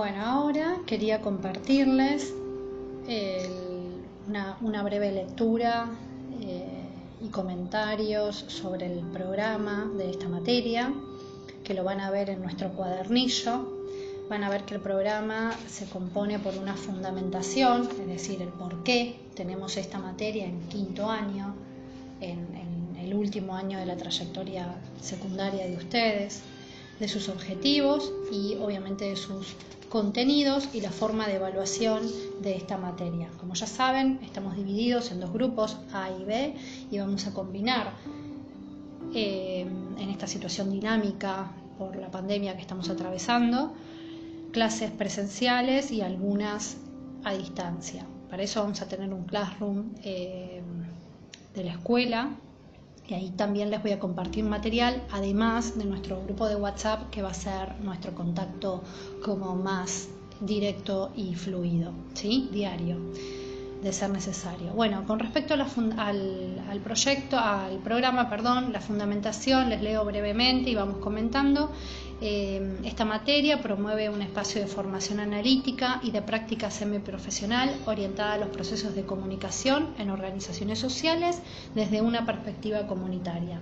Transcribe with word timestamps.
Bueno, 0.00 0.24
ahora 0.24 0.78
quería 0.86 1.20
compartirles 1.20 2.32
una, 4.26 4.82
breve 4.82 5.12
lectura 5.12 5.90
eh, 6.40 6.86
y 7.20 7.28
comentarios 7.28 8.46
sobre 8.48 8.86
el 8.86 9.00
programa 9.08 9.90
de 9.98 10.08
esta 10.08 10.26
materia, 10.26 10.90
que 11.62 11.74
lo 11.74 11.84
van 11.84 12.00
a 12.00 12.10
ver 12.10 12.30
en 12.30 12.40
nuestro 12.40 12.70
cuadernillo. 12.70 13.68
Van 14.30 14.42
a 14.42 14.48
ver 14.48 14.64
que 14.64 14.76
el 14.76 14.80
programa 14.80 15.54
se 15.66 15.84
compone 15.84 16.38
por 16.38 16.56
una 16.56 16.76
fundamentación, 16.76 17.86
es 18.00 18.06
decir, 18.06 18.40
el 18.40 18.48
por 18.48 18.82
qué 18.82 19.20
tenemos 19.34 19.76
esta 19.76 19.98
materia 19.98 20.46
en 20.46 20.60
quinto 20.70 21.10
año, 21.10 21.54
en 22.22 22.96
el 22.98 23.12
último 23.12 23.54
año 23.54 23.78
de 23.78 23.84
la 23.84 23.98
trayectoria 23.98 24.76
secundaria 25.02 25.66
de 25.66 25.76
ustedes, 25.76 26.42
de 27.00 27.08
sus 27.08 27.28
objetivos 27.28 28.12
y 28.30 28.56
obviamente 28.60 29.06
de 29.06 29.16
sus 29.16 29.56
contenidos 29.88 30.68
y 30.72 30.80
la 30.80 30.90
forma 30.90 31.26
de 31.26 31.36
evaluación 31.36 32.02
de 32.42 32.56
esta 32.56 32.78
materia. 32.78 33.28
Como 33.40 33.54
ya 33.54 33.66
saben, 33.66 34.20
estamos 34.22 34.54
divididos 34.54 35.10
en 35.10 35.18
dos 35.18 35.32
grupos, 35.32 35.78
A 35.92 36.10
y 36.10 36.24
B, 36.24 36.54
y 36.90 36.98
vamos 36.98 37.26
a 37.26 37.34
combinar 37.34 37.92
eh, 39.14 39.66
en 39.98 40.10
esta 40.10 40.28
situación 40.28 40.70
dinámica 40.70 41.50
por 41.76 41.96
la 41.96 42.10
pandemia 42.10 42.54
que 42.54 42.60
estamos 42.60 42.88
atravesando, 42.88 43.72
clases 44.52 44.90
presenciales 44.92 45.90
y 45.90 46.02
algunas 46.02 46.76
a 47.24 47.32
distancia. 47.32 48.06
Para 48.30 48.44
eso 48.44 48.60
vamos 48.60 48.80
a 48.82 48.88
tener 48.88 49.12
un 49.12 49.24
classroom 49.24 49.92
eh, 50.04 50.62
de 51.54 51.64
la 51.64 51.72
escuela 51.72 52.30
y 53.10 53.14
ahí 53.14 53.30
también 53.30 53.70
les 53.70 53.82
voy 53.82 53.90
a 53.90 53.98
compartir 53.98 54.44
material, 54.44 55.02
además 55.10 55.76
de 55.76 55.84
nuestro 55.84 56.22
grupo 56.22 56.46
de 56.48 56.54
WhatsApp, 56.54 57.10
que 57.10 57.22
va 57.22 57.30
a 57.30 57.34
ser 57.34 57.80
nuestro 57.80 58.14
contacto 58.14 58.84
como 59.24 59.56
más 59.56 60.08
directo 60.40 61.10
y 61.16 61.34
fluido, 61.34 61.92
¿sí? 62.14 62.48
Diario 62.52 62.96
de 63.82 63.92
ser 63.92 64.10
necesario. 64.10 64.72
Bueno, 64.72 65.04
con 65.06 65.18
respecto 65.18 65.54
al, 65.54 66.62
al, 66.68 66.80
proyecto, 66.80 67.38
al 67.38 67.78
programa, 67.78 68.28
perdón, 68.28 68.72
la 68.72 68.80
fundamentación, 68.80 69.70
les 69.70 69.80
leo 69.80 70.04
brevemente 70.04 70.70
y 70.70 70.74
vamos 70.74 70.98
comentando. 70.98 71.70
Eh, 72.20 72.78
esta 72.84 73.06
materia 73.06 73.62
promueve 73.62 74.10
un 74.10 74.20
espacio 74.20 74.60
de 74.60 74.66
formación 74.66 75.20
analítica 75.20 76.00
y 76.02 76.10
de 76.10 76.20
práctica 76.20 76.70
semiprofesional 76.70 77.74
orientada 77.86 78.34
a 78.34 78.38
los 78.38 78.50
procesos 78.50 78.94
de 78.94 79.06
comunicación 79.06 79.94
en 79.98 80.10
organizaciones 80.10 80.78
sociales 80.78 81.40
desde 81.74 82.02
una 82.02 82.26
perspectiva 82.26 82.86
comunitaria. 82.86 83.60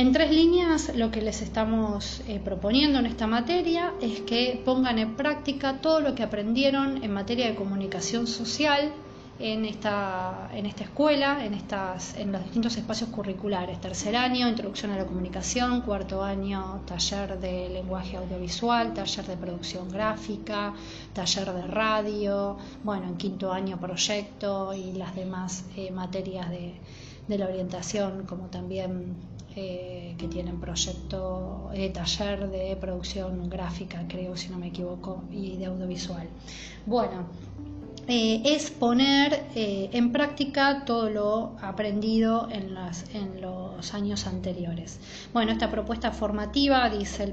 En 0.00 0.12
tres 0.12 0.30
líneas, 0.30 0.96
lo 0.96 1.10
que 1.10 1.20
les 1.20 1.42
estamos 1.42 2.22
eh, 2.26 2.40
proponiendo 2.42 2.98
en 2.98 3.04
esta 3.04 3.26
materia 3.26 3.92
es 4.00 4.22
que 4.22 4.62
pongan 4.64 4.98
en 4.98 5.14
práctica 5.14 5.82
todo 5.82 6.00
lo 6.00 6.14
que 6.14 6.22
aprendieron 6.22 7.04
en 7.04 7.12
materia 7.12 7.46
de 7.48 7.54
comunicación 7.54 8.26
social 8.26 8.92
en 9.38 9.66
esta, 9.66 10.48
en 10.54 10.64
esta 10.64 10.84
escuela, 10.84 11.44
en, 11.44 11.52
estas, 11.52 12.16
en 12.16 12.32
los 12.32 12.42
distintos 12.42 12.78
espacios 12.78 13.10
curriculares. 13.10 13.78
Tercer 13.78 14.16
año, 14.16 14.48
introducción 14.48 14.90
a 14.92 14.96
la 14.96 15.04
comunicación, 15.04 15.82
cuarto 15.82 16.22
año, 16.24 16.80
taller 16.86 17.38
de 17.38 17.68
lenguaje 17.68 18.16
audiovisual, 18.16 18.94
taller 18.94 19.26
de 19.26 19.36
producción 19.36 19.90
gráfica, 19.90 20.72
taller 21.12 21.52
de 21.52 21.66
radio, 21.66 22.56
bueno, 22.84 23.06
en 23.06 23.18
quinto 23.18 23.52
año 23.52 23.78
proyecto 23.78 24.72
y 24.72 24.92
las 24.92 25.14
demás 25.14 25.66
eh, 25.76 25.90
materias 25.90 26.48
de, 26.48 26.72
de 27.28 27.36
la 27.36 27.44
orientación, 27.44 28.24
como 28.24 28.46
también 28.46 29.14
eh, 29.56 30.14
que 30.16 30.28
tienen 30.28 30.60
proyecto 30.60 31.70
de 31.72 31.88
taller 31.90 32.48
de 32.50 32.76
producción 32.76 33.48
gráfica, 33.48 34.04
creo, 34.08 34.36
si 34.36 34.48
no 34.48 34.58
me 34.58 34.68
equivoco, 34.68 35.22
y 35.30 35.56
de 35.56 35.66
audiovisual. 35.66 36.28
Bueno, 36.86 37.26
eh, 38.12 38.42
es 38.44 38.72
poner 38.72 39.44
eh, 39.54 39.88
en 39.92 40.10
práctica 40.10 40.84
todo 40.84 41.08
lo 41.08 41.56
aprendido 41.62 42.48
en, 42.50 42.74
los 43.40 43.94
años 43.94 44.26
anteriores. 44.26 44.98
Bueno, 45.32 45.52
esta 45.52 45.70
propuesta 45.70 46.10
formativa, 46.10 46.90
dice 46.90 47.32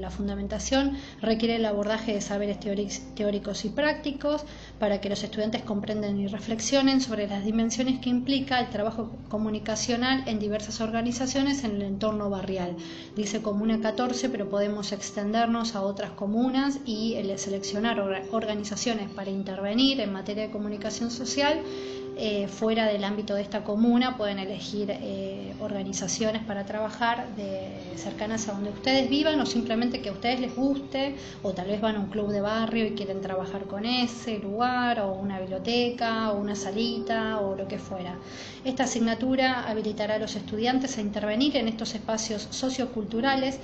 la 0.00 0.10
fundamentación, 0.10 0.96
requiere 1.20 1.56
el 1.56 1.66
abordaje 1.66 2.14
de 2.14 2.20
saberes 2.20 2.58
teóricos 2.58 3.64
y 3.64 3.68
prácticos 3.68 4.44
para 4.80 5.00
que 5.00 5.08
los 5.08 5.22
estudiantes 5.22 5.62
comprendan 5.62 6.18
y 6.18 6.26
reflexionen 6.26 7.00
sobre 7.00 7.28
las 7.28 7.44
dimensiones 7.44 8.00
que 8.00 8.08
implica 8.08 8.58
el 8.60 8.70
trabajo 8.70 9.10
comunicacional 9.28 10.24
en 10.26 10.38
diversas 10.38 10.80
organizaciones 10.80 11.64
en 11.64 11.76
el 11.76 11.82
entorno 11.82 12.30
barrial. 12.30 12.76
Dice 13.14 13.40
Comuna 13.42 13.80
14, 13.80 14.30
pero 14.30 14.48
podemos 14.48 14.90
extendernos 14.92 15.76
a 15.76 15.82
otras 15.82 16.10
comunas 16.12 16.80
y 16.86 17.16
seleccionar 17.36 18.00
organizaciones 18.32 19.10
para 19.10 19.30
intervenir 19.30 19.97
en 20.04 20.12
materia 20.12 20.44
de 20.44 20.50
comunicación 20.50 21.10
social 21.10 21.62
eh, 22.18 22.48
fuera 22.48 22.86
del 22.86 23.04
ámbito 23.04 23.34
de 23.34 23.42
esta 23.42 23.62
comuna, 23.62 24.16
pueden 24.16 24.40
elegir 24.40 24.90
eh, 24.90 25.54
organizaciones 25.60 26.42
para 26.42 26.66
trabajar 26.66 27.28
de, 27.36 27.96
cercanas 27.96 28.48
a 28.48 28.52
donde 28.52 28.70
ustedes 28.70 29.08
vivan 29.08 29.40
o 29.40 29.46
simplemente 29.46 30.00
que 30.00 30.08
a 30.08 30.12
ustedes 30.12 30.40
les 30.40 30.56
guste 30.56 31.14
o 31.42 31.52
tal 31.52 31.68
vez 31.68 31.80
van 31.80 31.96
a 31.96 32.00
un 32.00 32.06
club 32.06 32.30
de 32.30 32.40
barrio 32.40 32.86
y 32.86 32.92
quieren 32.92 33.20
trabajar 33.20 33.64
con 33.64 33.84
ese 33.84 34.38
lugar 34.38 35.00
o 35.00 35.12
una 35.12 35.38
biblioteca 35.38 36.32
o 36.32 36.40
una 36.40 36.54
salita 36.56 37.40
o 37.40 37.54
lo 37.54 37.68
que 37.68 37.78
fuera. 37.78 38.16
Esta 38.64 38.84
asignatura 38.84 39.68
habilitará 39.68 40.16
a 40.16 40.18
los 40.18 40.34
estudiantes 40.34 40.98
a 40.98 41.00
intervenir 41.00 41.56
en 41.56 41.68
estos 41.68 41.94
espacios 41.94 42.48
socioculturales 42.50 43.60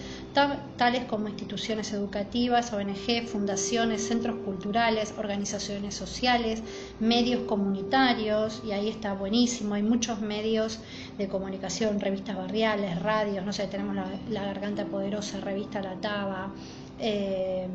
tales 0.76 1.04
como 1.06 1.28
instituciones 1.28 1.92
educativas, 1.92 2.72
ONG, 2.72 3.26
fundaciones, 3.26 4.06
centros 4.06 4.36
culturales, 4.44 5.14
organizaciones 5.18 5.94
sociales, 5.94 6.62
medios 7.00 7.42
comunitarios, 7.42 8.43
y 8.64 8.72
ahí 8.72 8.88
está 8.88 9.14
buenísimo, 9.14 9.74
hay 9.74 9.82
muchos 9.82 10.20
medios 10.20 10.80
de 11.18 11.28
comunicación, 11.28 12.00
revistas 12.00 12.36
barriales, 12.36 13.02
radios, 13.02 13.44
no 13.44 13.52
sé, 13.52 13.66
tenemos 13.66 13.96
la, 14.28 14.44
Garganta 14.44 14.84
Poderosa, 14.84 15.40
revista 15.40 15.80
La 15.80 15.94
Taba, 15.94 16.52
eh, 16.98 17.66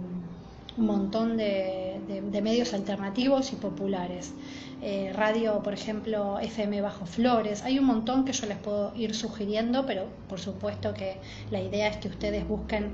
un 0.78 0.86
montón 0.86 1.38
de, 1.38 2.00
medios 2.42 2.74
alternativos 2.74 3.52
y 3.54 3.56
populares. 3.56 4.34
Eh, 4.82 5.12
radio, 5.14 5.62
por 5.62 5.74
ejemplo, 5.74 6.40
FM 6.40 6.82
Bajo 6.82 7.06
Flores. 7.06 7.64
Hay 7.64 7.80
un 7.80 7.86
montón 7.86 8.24
que 8.24 8.32
yo 8.32 8.48
les 8.48 8.58
puedo 8.58 8.96
ir 8.96 9.14
sugiriendo, 9.14 9.86
pero 9.86 10.06
por 10.30 10.40
supuesto 10.40 10.94
que 10.94 11.18
la 11.52 11.62
idea 11.62 11.88
es 11.90 11.98
que 11.98 12.08
ustedes 12.08 12.48
busquen 12.48 12.94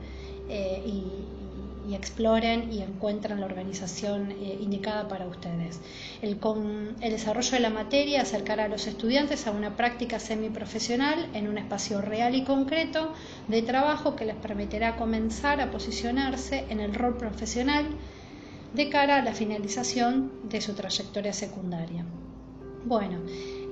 eh, 0.50 0.82
y, 0.86 1.04
y 1.88 1.96
exploren 1.96 2.72
y 2.72 2.82
encuentren 2.82 3.40
la 3.40 3.46
organización 3.46 4.32
eh, 4.32 4.58
indicada 4.60 5.08
para 5.08 5.28
ustedes. 5.28 5.80
El, 6.22 6.40
con, 6.40 6.96
el 7.02 7.12
desarrollo 7.12 7.52
de 7.52 7.60
la 7.60 7.70
materia 7.70 8.22
acercará 8.22 8.66
a 8.66 8.68
los 8.68 8.88
estudiantes 8.88 9.48
a 9.48 9.52
una 9.52 9.76
práctica 9.76 10.20
semiprofesional 10.20 11.30
en 11.34 11.48
un 11.48 11.58
espacio 11.58 12.02
real 12.02 12.36
y 12.36 12.44
concreto 12.44 13.14
de 13.48 13.62
trabajo 13.62 14.16
que 14.16 14.26
les 14.26 14.36
permitirá 14.36 14.96
comenzar 14.96 15.62
a 15.62 15.72
posicionarse 15.72 16.66
en 16.70 16.80
el 16.80 16.94
rol 16.94 17.18
profesional 17.18 17.86
de 18.74 18.90
cara 18.90 19.18
a 19.18 19.22
la 19.22 19.34
finalización 19.34 20.32
de 20.50 20.62
su 20.62 20.74
trayectoria 20.74 21.34
secundaria. 21.34 22.06
Bueno, 22.86 23.20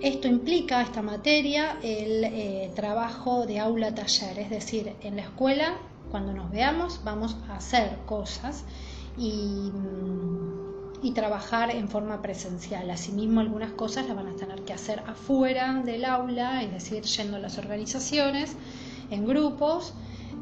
esto 0.02 0.28
implica, 0.28 0.82
esta 0.82 1.02
materia, 1.02 1.78
el 1.84 2.24
eh, 2.24 2.72
trabajo 2.76 3.46
de 3.46 3.60
aula-taller, 3.60 4.40
es 4.40 4.50
decir, 4.50 4.94
en 5.02 5.18
la 5.18 5.22
escuela 5.22 5.78
cuando 6.14 6.32
nos 6.32 6.52
veamos 6.52 7.02
vamos 7.04 7.36
a 7.50 7.56
hacer 7.56 7.98
cosas 8.06 8.66
y, 9.18 9.72
trabajar 11.16 11.70
en 11.70 11.90
forma 11.90 12.22
presencial. 12.24 12.90
Asimismo, 12.90 13.40
algunas 13.40 13.72
cosas 13.72 14.08
las 14.08 14.16
van 14.16 14.28
a 14.28 14.36
tener 14.36 14.62
que 14.62 14.74
hacer 14.74 15.00
afuera 15.06 15.82
del 15.86 16.06
aula, 16.06 16.64
es 16.64 16.72
decir, 16.72 17.04
yendo 17.04 17.38
a 17.38 17.40
las 17.40 17.60
organizaciones, 17.60 18.56
en 19.12 19.26
grupos, 19.28 19.94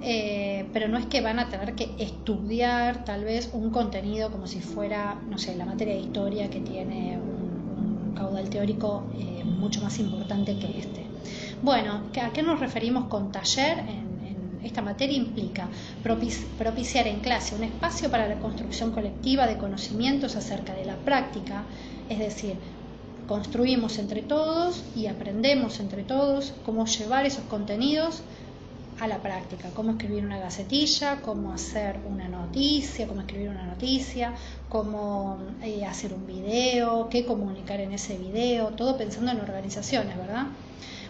eh, 0.02 0.70
pero 0.72 0.88
no 0.88 0.98
es 0.98 1.06
que 1.08 1.20
van 1.20 1.40
a 1.40 1.50
tener 1.50 1.76
que 1.76 1.94
estudiar 2.00 3.04
tal 3.04 3.26
vez 3.26 3.50
un 3.54 3.70
contenido 3.70 4.32
como 4.32 4.48
si 4.48 4.62
fuera, 4.62 5.20
no 5.30 5.38
sé, 5.38 5.56
la 5.56 5.66
materia 5.66 5.94
de 5.94 6.02
historia 6.02 6.50
que 6.50 6.62
tiene 6.62 7.18
un, 7.18 8.14
caudal 8.16 8.50
teórico 8.50 9.04
eh, 9.18 9.44
mucho 9.44 9.82
más 9.82 10.00
importante 10.00 10.58
que 10.58 10.80
este. 10.80 11.06
Bueno, 11.62 12.02
¿a 12.22 12.30
qué 12.32 12.44
nos 12.44 12.60
referimos 12.60 13.06
con 13.06 13.32
taller? 13.32 14.11
Esta 14.64 14.82
materia 14.82 15.18
implica 15.18 15.68
propiciar 16.58 17.08
en 17.08 17.20
clase 17.20 17.56
un 17.56 17.64
espacio 17.64 18.10
para 18.12 18.28
la 18.28 18.40
construcción 18.40 18.92
colectiva 18.92 19.48
de 19.48 19.58
conocimientos 19.58 20.36
acerca 20.36 20.74
de 20.74 20.86
la 20.86 20.96
práctica, 20.98 21.64
es 22.10 22.20
decir, 22.20 22.56
construimos 23.28 23.98
entre 23.98 24.22
todos 24.22 24.84
y 24.96 25.08
aprendemos 25.08 25.80
entre 25.80 26.04
todos 26.04 26.54
cómo 26.66 26.86
llevar 26.86 27.26
esos 27.26 27.44
contenidos 27.46 28.24
a 29.00 29.08
la 29.08 29.18
práctica, 29.18 29.70
cómo 29.74 29.92
escribir 29.92 30.24
una 30.24 30.38
gacetilla, 30.38 31.22
cómo 31.22 31.54
hacer 31.54 32.00
una 32.08 32.28
noticia, 32.28 33.08
cómo 33.08 33.22
escribir 33.22 33.50
una 33.50 33.66
noticia, 33.66 34.34
cómo 34.70 35.40
eh, 35.64 35.84
hacer 35.86 36.14
un 36.14 36.28
video, 36.28 37.10
qué 37.10 37.26
comunicar 37.26 37.80
en 37.80 37.94
ese 37.94 38.18
video, 38.18 38.68
todo 38.70 38.98
pensando 38.98 39.32
en 39.32 39.40
organizaciones, 39.40 40.16
¿verdad? 40.18 40.48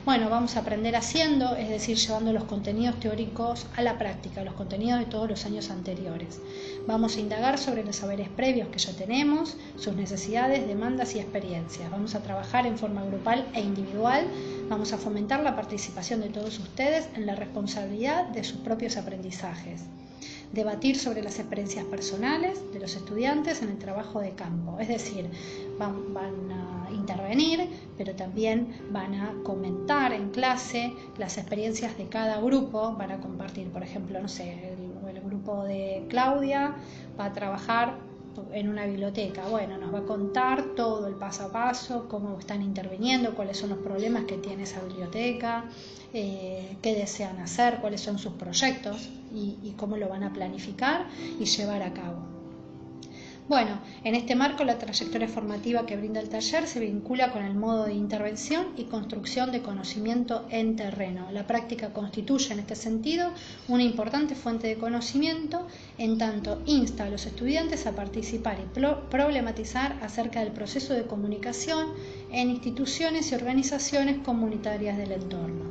Bueno, 0.03 0.31
vamos 0.31 0.55
a 0.55 0.61
aprender 0.61 0.95
haciendo, 0.95 1.55
es 1.55 1.69
decir, 1.69 1.95
llevando 1.95 2.33
los 2.33 2.45
contenidos 2.45 2.99
teóricos 2.99 3.67
a 3.75 3.83
la 3.83 3.99
práctica, 3.99 4.43
los 4.43 4.55
contenidos 4.55 4.99
de 4.99 5.05
todos 5.05 5.29
los 5.29 5.45
años 5.45 5.69
anteriores. 5.69 6.41
Vamos 6.87 7.15
a 7.15 7.19
indagar 7.19 7.59
sobre 7.59 7.83
los 7.83 7.97
saberes 7.97 8.27
previos 8.27 8.69
que 8.69 8.79
ya 8.79 8.93
tenemos, 8.93 9.57
sus 9.77 9.93
necesidades, 9.95 10.67
demandas 10.67 11.13
y 11.13 11.19
experiencias. 11.19 11.91
Vamos 11.91 12.15
a 12.15 12.23
trabajar 12.23 12.65
en 12.65 12.79
forma 12.79 13.03
grupal 13.03 13.47
e 13.53 13.61
individual. 13.61 14.25
Vamos 14.69 14.91
a 14.91 14.97
fomentar 14.97 15.43
la 15.43 15.55
participación 15.55 16.21
de 16.21 16.29
todos 16.29 16.57
ustedes 16.57 17.07
en 17.13 17.27
la 17.27 17.35
responsabilidad 17.35 18.25
de 18.29 18.43
sus 18.43 18.57
propios 18.57 18.97
aprendizajes 18.97 19.83
debatir 20.51 20.97
sobre 20.97 21.23
las 21.23 21.39
experiencias 21.39 21.85
personales 21.85 22.61
de 22.73 22.79
los 22.79 22.95
estudiantes 22.95 23.61
en 23.61 23.69
el 23.69 23.77
trabajo 23.77 24.19
de 24.19 24.31
campo. 24.31 24.79
Es 24.79 24.87
decir, 24.87 25.29
van, 25.77 25.93
a 26.51 26.91
intervenir, 26.91 27.69
pero 27.97 28.13
también 28.15 28.67
van 28.91 29.15
a 29.15 29.33
comentar 29.43 30.11
en 30.11 30.29
clase 30.29 30.93
las 31.17 31.37
experiencias 31.37 31.97
de 31.97 32.07
cada 32.07 32.41
grupo, 32.41 32.95
van 32.95 33.11
a 33.11 33.19
compartir, 33.19 33.69
por 33.69 33.83
ejemplo, 33.83 34.21
no 34.21 34.27
sé, 34.27 34.73
el, 34.73 34.91
grupo 35.21 35.63
de 35.63 36.05
Claudia 36.09 36.75
va 37.17 37.25
a 37.25 37.31
trabajar 37.31 37.95
en 38.51 38.67
una 38.67 38.85
biblioteca. 38.85 39.47
Bueno, 39.47 39.77
nos 39.77 39.93
va 39.93 39.99
a 39.99 40.03
contar 40.03 40.75
todo 40.75 41.07
el 41.07 41.15
paso 41.15 41.45
a 41.45 41.51
paso, 41.53 42.07
cómo 42.09 42.37
están 42.37 42.61
interviniendo, 42.61 43.33
cuáles 43.33 43.57
son 43.57 43.69
los 43.69 43.79
problemas 43.79 44.25
que 44.25 44.37
tiene 44.37 44.63
esa 44.63 44.81
biblioteca, 44.81 45.65
eh, 46.13 46.75
qué 46.81 46.95
desean 46.95 47.39
hacer, 47.39 47.77
cuáles 47.77 48.01
son 48.01 48.19
sus 48.19 48.33
proyectos 48.33 49.09
y 49.33 49.73
cómo 49.77 49.97
lo 49.97 50.09
van 50.09 50.23
a 50.23 50.33
planificar 50.33 51.07
y 51.39 51.45
llevar 51.45 51.81
a 51.83 51.93
cabo. 51.93 52.31
Bueno, 53.51 53.81
en 54.05 54.15
este 54.15 54.33
marco 54.33 54.63
la 54.63 54.77
trayectoria 54.77 55.27
formativa 55.27 55.85
que 55.85 55.97
brinda 55.97 56.21
el 56.21 56.29
taller 56.29 56.67
se 56.67 56.79
vincula 56.79 57.33
con 57.33 57.43
el 57.43 57.53
modo 57.53 57.83
de 57.83 57.93
intervención 57.93 58.67
y 58.77 58.85
construcción 58.85 59.51
de 59.51 59.61
conocimiento 59.61 60.45
en 60.49 60.77
terreno. 60.77 61.29
La 61.31 61.47
práctica 61.47 61.91
constituye 61.91 62.53
en 62.53 62.59
este 62.59 62.77
sentido 62.77 63.31
una 63.67 63.83
importante 63.83 64.35
fuente 64.35 64.67
de 64.67 64.77
conocimiento 64.77 65.67
en 65.97 66.17
tanto 66.17 66.61
insta 66.65 67.03
a 67.03 67.09
los 67.09 67.25
estudiantes 67.25 67.87
a 67.87 67.91
participar 67.91 68.57
y 68.57 68.79
problematizar 69.09 69.97
acerca 70.01 70.39
del 70.39 70.53
proceso 70.53 70.93
de 70.93 71.05
comunicación 71.05 71.89
en 72.31 72.51
instituciones 72.51 73.33
y 73.33 73.35
organizaciones 73.35 74.19
comunitarias 74.19 74.95
del 74.97 75.11
entorno. 75.11 75.70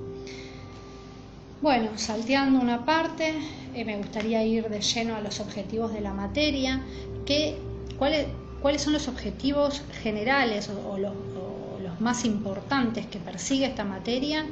Bueno, 1.63 1.91
salteando 1.97 2.59
una 2.59 2.87
parte, 2.87 3.35
eh, 3.75 3.85
me 3.85 3.99
gustaría 3.99 4.43
ir 4.43 4.71
de 4.71 4.81
lleno 4.81 5.15
a 5.15 5.21
los 5.21 5.41
objetivos 5.41 5.93
de 5.93 6.01
la 6.01 6.15
materia, 6.15 6.81
que, 7.27 7.59
¿cuáles, 7.99 8.29
¿cuáles 8.63 8.81
son 8.81 8.95
los 8.95 9.09
objetivos 9.09 9.83
generales 10.01 10.71
o, 10.71 10.97
los, 10.97 11.13
más 12.01 12.25
importantes 12.25 13.05
que 13.09 13.19
persigue 13.19 13.67
esta 13.67 13.85
materia? 13.85 14.47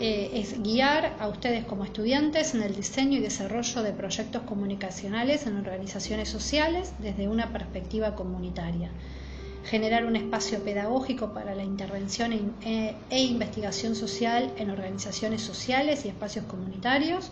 Eh, 0.00 0.30
es 0.34 0.62
guiar 0.62 1.16
a 1.18 1.26
ustedes 1.26 1.64
como 1.64 1.84
estudiantes 1.84 2.54
en 2.54 2.62
el 2.62 2.76
diseño 2.76 3.18
y 3.18 3.20
desarrollo 3.20 3.82
de 3.82 3.92
proyectos 3.92 4.42
comunicacionales 4.42 5.48
en 5.48 5.56
organizaciones 5.56 6.28
sociales 6.28 6.92
desde 7.00 7.26
una 7.26 7.52
perspectiva 7.52 8.14
comunitaria 8.14 8.90
generar 9.66 10.06
un 10.06 10.16
espacio 10.16 10.62
pedagógico 10.62 11.32
para 11.34 11.54
la 11.54 11.64
intervención 11.64 12.32
e, 12.32 12.94
e, 13.10 13.22
investigación 13.22 13.94
social 13.94 14.52
en 14.56 14.70
organizaciones 14.70 15.42
sociales 15.42 16.04
y 16.04 16.08
espacios 16.08 16.44
comunitarios, 16.46 17.30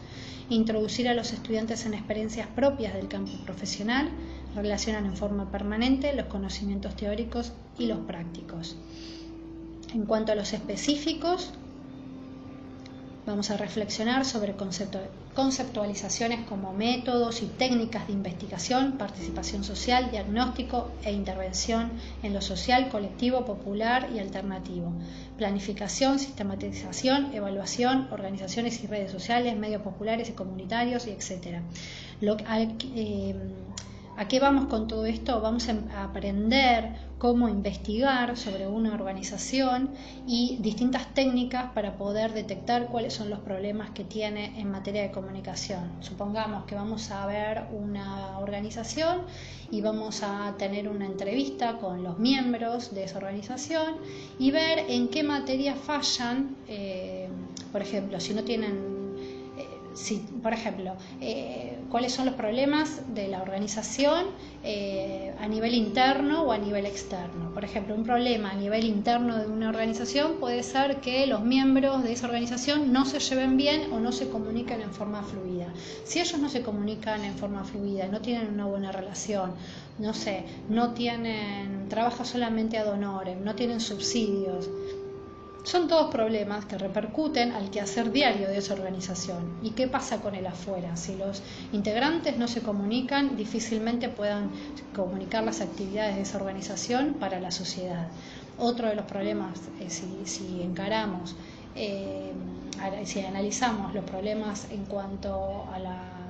introducir 0.48 1.08
a 1.08 1.14
los 1.14 1.32
estudiantes 1.32 1.86
en 1.86 1.94
experiencias 1.94 2.48
propias 2.48 2.94
del 2.94 3.08
campo 3.08 3.32
profesional, 3.44 4.10
relacionan 4.54 5.06
en 5.06 5.16
forma 5.16 5.50
permanente 5.50 6.12
los 6.14 6.26
conocimientos 6.26 6.96
teóricos 6.96 7.52
y 7.78 7.86
los 7.86 7.98
prácticos. 8.00 8.76
En 9.94 10.04
cuanto 10.04 10.32
a 10.32 10.34
los 10.34 10.52
específicos, 10.52 11.52
Vamos 13.26 13.50
a 13.50 13.56
reflexionar 13.56 14.26
sobre 14.26 14.52
conceptualizaciones 15.34 16.46
como 16.46 16.72
métodos 16.72 17.42
y 17.42 17.46
técnicas 17.46 18.06
de 18.06 18.12
investigación, 18.12 18.92
participación 18.92 19.64
social, 19.64 20.10
diagnóstico 20.10 20.92
e 21.02 21.12
intervención 21.12 21.90
en 22.22 22.32
lo 22.32 22.40
social, 22.40 22.88
colectivo, 22.88 23.44
popular 23.44 24.10
y 24.14 24.20
alternativo, 24.20 24.92
planificación, 25.36 26.18
sistematización, 26.18 27.34
evaluación, 27.34 28.08
organizaciones 28.12 28.82
y 28.84 28.86
redes 28.86 29.10
sociales, 29.10 29.56
medios 29.56 29.82
populares 29.82 30.28
y 30.28 30.32
comunitarios, 30.32 31.06
y 31.06 31.10
etc. 31.10 31.62
¿A 34.16 34.28
qué 34.28 34.38
vamos 34.38 34.66
con 34.66 34.86
todo 34.86 35.06
esto? 35.06 35.40
Vamos 35.40 35.68
a 35.68 36.04
aprender 36.04 36.94
cómo 37.18 37.48
investigar 37.48 38.36
sobre 38.36 38.68
una 38.68 38.94
organización 38.94 39.90
y 40.24 40.58
distintas 40.60 41.12
técnicas 41.14 41.72
para 41.72 41.96
poder 41.96 42.32
detectar 42.32 42.86
cuáles 42.86 43.14
son 43.14 43.28
los 43.28 43.40
problemas 43.40 43.90
que 43.90 44.04
tiene 44.04 44.60
en 44.60 44.70
materia 44.70 45.02
de 45.02 45.10
comunicación. 45.10 45.90
Supongamos 45.98 46.64
que 46.64 46.76
vamos 46.76 47.10
a 47.10 47.26
ver 47.26 47.64
una 47.72 48.38
organización 48.38 49.22
y 49.72 49.80
vamos 49.80 50.22
a 50.22 50.54
tener 50.58 50.88
una 50.88 51.06
entrevista 51.06 51.78
con 51.78 52.04
los 52.04 52.16
miembros 52.16 52.94
de 52.94 53.04
esa 53.04 53.18
organización 53.18 53.96
y 54.38 54.52
ver 54.52 54.78
en 54.90 55.08
qué 55.08 55.24
materia 55.24 55.74
fallan, 55.74 56.56
eh, 56.68 57.28
por 57.72 57.82
ejemplo, 57.82 58.20
si 58.20 58.32
no 58.32 58.44
tienen 58.44 58.93
si, 59.94 60.16
por 60.42 60.52
ejemplo, 60.52 60.96
eh, 61.20 61.78
cuáles 61.90 62.12
son 62.12 62.26
los 62.26 62.34
problemas 62.34 63.14
de 63.14 63.28
la 63.28 63.42
organización 63.42 64.26
eh, 64.64 65.32
a 65.38 65.46
nivel 65.46 65.74
interno 65.74 66.42
o 66.42 66.52
a 66.52 66.58
nivel 66.58 66.86
externo. 66.86 67.52
Por 67.54 67.64
ejemplo, 67.64 67.94
un 67.94 68.04
problema 68.04 68.50
a 68.50 68.54
nivel 68.54 68.84
interno 68.84 69.38
de 69.38 69.46
una 69.46 69.68
organización 69.68 70.34
puede 70.40 70.62
ser 70.62 71.00
que 71.00 71.26
los 71.26 71.42
miembros 71.42 72.02
de 72.02 72.12
esa 72.12 72.26
organización 72.26 72.92
no 72.92 73.04
se 73.04 73.20
lleven 73.20 73.56
bien 73.56 73.92
o 73.92 74.00
no 74.00 74.10
se 74.12 74.28
comuniquen 74.28 74.80
en 74.80 74.92
forma 74.92 75.22
fluida. 75.22 75.72
Si 76.04 76.20
ellos 76.20 76.38
no 76.38 76.48
se 76.48 76.62
comunican 76.62 77.24
en 77.24 77.34
forma 77.34 77.64
fluida, 77.64 78.08
no 78.08 78.20
tienen 78.20 78.52
una 78.52 78.66
buena 78.66 78.90
relación, 78.90 79.52
no 79.98 80.12
sé, 80.12 80.44
no 80.68 80.92
tienen, 80.92 81.88
trabaja 81.88 82.24
solamente 82.24 82.78
ad 82.78 82.88
honorem, 82.88 83.44
no 83.44 83.54
tienen 83.54 83.80
subsidios, 83.80 84.68
son 85.64 85.88
todos 85.88 86.10
problemas 86.12 86.66
que 86.66 86.76
repercuten 86.76 87.52
al 87.52 87.70
quehacer 87.70 88.12
diario 88.12 88.48
de 88.48 88.58
esa 88.58 88.74
organización. 88.74 89.58
¿Y 89.62 89.70
qué 89.70 89.88
pasa 89.88 90.20
con 90.20 90.34
el 90.34 90.46
afuera? 90.46 90.94
Si 90.96 91.16
los 91.16 91.42
integrantes 91.72 92.36
no 92.36 92.48
se 92.48 92.60
comunican, 92.60 93.36
difícilmente 93.36 94.10
puedan 94.10 94.50
comunicar 94.94 95.42
las 95.42 95.62
actividades 95.62 96.16
de 96.16 96.22
esa 96.22 96.36
organización 96.36 97.14
para 97.14 97.40
la 97.40 97.50
sociedad. 97.50 98.08
Otro 98.58 98.88
de 98.88 98.94
los 98.94 99.06
problemas, 99.06 99.58
eh, 99.80 99.88
si, 99.88 100.62
encaramos, 100.62 101.34
eh, 101.74 102.32
si 103.04 103.20
analizamos 103.20 103.94
los 103.94 104.04
problemas 104.04 104.70
en 104.70 104.84
cuanto 104.84 105.66
a 105.72 105.78
la 105.78 106.23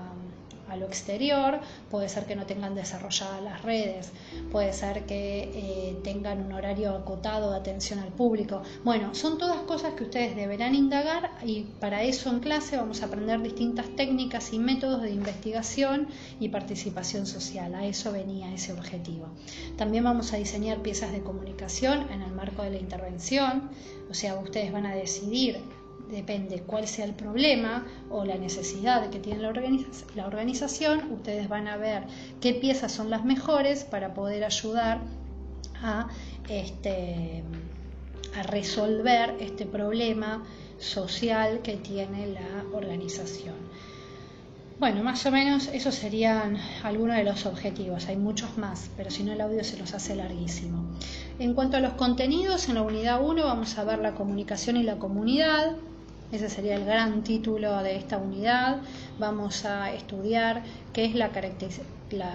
a 0.68 0.76
lo 0.76 0.87
exterior, 0.87 1.61
puede 1.90 2.09
ser 2.09 2.26
que 2.26 2.37
no 2.37 2.47
tengan 2.47 2.75
desarrolladas 2.75 3.42
las 3.42 3.62
redes, 3.62 4.12
puede 4.50 4.73
ser 4.73 5.04
que 5.04 5.50
eh, 5.54 5.97
tengan 6.02 6.44
un 6.44 6.52
horario 6.52 6.90
acotado 6.90 7.50
de 7.50 7.59
atención 7.59 7.99
al 7.99 8.09
público. 8.09 8.62
Bueno, 8.85 9.14
son 9.14 9.38
todas 9.38 9.59
cosas 9.62 9.94
que 9.94 10.04
ustedes 10.04 10.37
deberán 10.37 10.75
indagar 10.75 11.33
y 11.44 11.62
para 11.80 12.02
eso 12.02 12.30
en 12.30 12.40
clase 12.40 12.76
vamos 12.76 13.02
a 13.02 13.06
aprender 13.06 13.42
distintas 13.42 13.88
técnicas 13.97 14.52
y 14.52 14.59
métodos 14.59 15.02
de 15.02 15.11
investigación 15.11 16.09
y 16.40 16.49
participación 16.49 17.26
social. 17.26 17.75
A 17.75 17.87
eso 17.87 18.12
venía 18.12 18.52
ese 18.52 18.73
objetivo. 18.73 19.28
También 19.76 20.04
vamos 20.04 20.33
a 20.33 20.37
diseñar 20.37 20.78
piezas 20.83 21.12
de 21.12 21.23
comunicación 21.23 22.11
en 22.11 22.23
el 22.23 22.33
marco 22.33 22.62
de 22.62 22.71
la 22.71 22.78
intervención, 22.78 23.71
o 24.11 24.14
sea, 24.14 24.37
ustedes 24.37 24.73
van 24.73 24.87
a 24.87 24.94
decidir 24.94 25.61
depende 26.11 26.61
cuál 26.61 26.87
sea 26.87 27.04
el 27.04 27.14
problema 27.14 27.87
o 28.11 28.25
la 28.25 28.37
necesidad 28.37 29.11
que 29.11 29.18
tiene 29.18 29.40
la, 29.42 29.49
organización, 30.26 31.12
ustedes 31.12 31.49
van 31.49 31.68
a 31.68 31.76
ver 31.76 32.04
qué 32.40 32.54
piezas 32.54 32.92
son 32.92 33.11
las 33.11 33.25
mejores 33.25 33.84
para 33.84 34.14
poder 34.14 34.44
ayudar 34.44 35.00
a, 35.82 36.08
este, 36.49 37.42
a 38.37 38.42
resolver 38.44 39.37
este 39.40 39.66
problema 39.66 40.44
social 40.78 41.61
que 41.62 41.76
tiene 41.76 42.26
la 42.28 42.64
organización. 42.73 43.54
Bueno, 44.78 45.04
más 45.04 45.25
o 45.25 45.30
menos 45.30 45.68
esos 45.68 45.94
serían 45.94 46.58
algunos 46.82 47.16
de 47.16 47.23
los 47.23 47.46
objetivos. 47.46 48.08
Hay 48.08 48.16
muchos 48.16 48.58
más, 48.58 48.90
pero 48.96 49.08
si 49.08 49.23
no 49.23 49.32
el 49.32 49.40
audio 49.40 49.62
se 49.62 49.76
los 49.76 49.94
hace 49.94 50.16
larguísimo. 50.16 50.84
En 51.38 51.54
cuanto 51.54 51.76
a 51.76 51.80
los 51.80 51.92
contenidos, 51.92 52.68
en 52.68 52.75
la 52.75 52.82
unidad 52.82 53.25
1 53.25 53.44
vamos 53.44 53.78
a 53.78 53.84
ver 53.84 54.00
la 54.00 54.14
comunicación 54.14 54.76
y 54.76 54.82
la 54.82 54.99
comunidad, 54.99 55.76
ese 56.33 56.49
sería 56.49 56.76
el 56.76 56.85
gran 56.85 57.23
título 57.23 57.83
de 57.83 57.97
esta 57.97 58.19
unidad. 58.19 58.81
Vamos 59.19 59.64
a 59.64 59.93
estudiar 59.93 60.62
qué 60.93 61.04
es 61.04 61.14
la, 61.14 61.31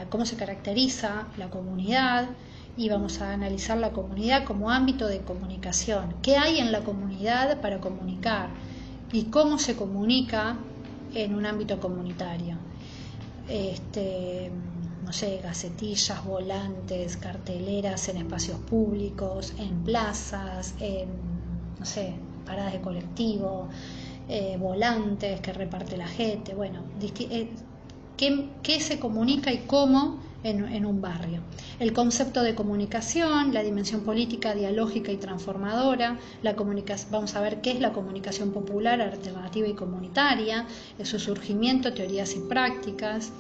cómo 0.10 0.26
se 0.26 0.36
caracteriza 0.36 1.28
la 1.38 1.50
comunidad 1.50 2.30
y 2.78 2.88
vamos 2.88 3.22
a 3.22 3.34
analizar 3.34 3.78
la 3.78 3.92
comunidad 3.92 4.46
como 4.46 4.72
ámbito 4.72 5.08
de 5.08 5.20
comunicación. 5.20 6.16
¿Qué 6.22 6.38
hay 6.38 6.60
en 6.60 6.72
la 6.72 6.82
comunidad 6.82 7.60
para 7.62 7.80
comunicar? 7.80 8.50
Y 9.12 9.26
cómo 9.26 9.60
se 9.60 9.76
comunica 9.76 10.56
en 11.14 11.36
un 11.36 11.46
ámbito 11.46 11.80
comunitario. 11.80 12.58
Este, 13.50 14.52
no 15.04 15.12
sé, 15.12 15.42
gacetillas, 15.44 16.24
volantes, 16.24 17.18
carteleras 17.18 18.08
en 18.10 18.18
espacios 18.18 18.60
públicos, 18.60 19.54
en 19.58 19.84
plazas, 19.84 20.76
en, 20.80 21.10
no 21.80 21.86
sé, 21.86 22.14
paradas 22.50 22.74
de 22.74 22.82
colectivo, 22.82 23.70
eh, 24.28 24.58
volantes 24.60 25.40
que 25.40 25.54
reparte 25.54 25.98
la 25.98 26.08
gente, 26.08 26.56
bueno, 26.56 26.82
eh, 27.00 27.50
qué, 28.18 28.80
se 28.80 29.00
comunica 29.00 29.54
y 29.54 29.60
cómo 29.60 30.20
en, 30.44 30.86
un 30.86 31.00
barrio. 31.00 31.42
El 31.80 31.94
concepto 31.94 32.42
de 32.42 32.56
comunicación, 32.56 33.54
la 33.54 33.62
dimensión 33.62 34.02
política, 34.02 34.56
dialógica 34.56 35.12
y 35.12 35.18
transformadora, 35.18 36.18
la 36.42 36.56
vamos 37.12 37.36
a 37.36 37.42
ver 37.42 37.62
qué 37.62 37.72
es 37.72 37.80
la 37.80 37.92
comunicación 37.92 38.52
popular, 38.52 39.00
alternativa 39.00 39.68
y 39.68 39.74
comunitaria, 39.74 40.66
su 41.04 41.20
surgimiento, 41.20 41.94
teorías 41.94 42.36
y 42.36 42.40
prácticas, 42.40 43.32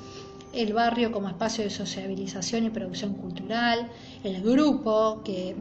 el 0.54 0.74
barrio 0.74 1.12
como 1.12 1.30
espacio 1.30 1.63
de 1.63 1.70
sociabilización 1.72 2.66
y 2.66 2.70
producción 2.70 3.13
cultural, 3.13 3.88
el 4.24 4.42
grupo, 4.44 5.22
que 5.24 5.56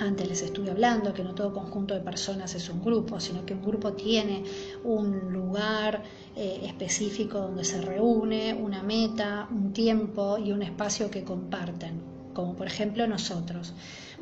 antes 0.00 0.28
les 0.28 0.42
estuve 0.42 0.70
hablando, 0.70 1.12
que 1.12 1.24
no 1.24 1.34
todo 1.34 1.52
conjunto 1.52 1.94
de 1.94 2.00
personas 2.00 2.54
es 2.54 2.68
un 2.68 2.82
grupo, 2.82 3.20
sino 3.20 3.44
que 3.44 3.54
un 3.54 3.62
grupo 3.62 3.92
tiene 3.92 4.44
un 4.84 5.32
lugar 5.32 6.02
eh, 6.36 6.60
específico 6.62 7.38
donde 7.38 7.64
se 7.64 7.80
reúne, 7.80 8.54
una 8.54 8.82
meta, 8.82 9.48
un 9.50 9.72
tiempo 9.72 10.38
y 10.38 10.52
un 10.52 10.62
espacio 10.62 11.10
que 11.10 11.24
comparten, 11.24 12.00
como 12.32 12.54
por 12.54 12.66
ejemplo 12.66 13.06
nosotros. 13.06 13.74